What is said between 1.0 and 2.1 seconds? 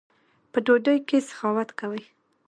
کښي سخاوت کوئ!